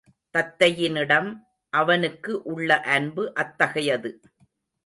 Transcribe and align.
தத்தையினிடம் 0.35 1.29
அவனுக்கு 1.73 2.41
உள்ள 2.43 2.79
அன்பு 2.79 3.33
அத்தகையது. 3.33 4.11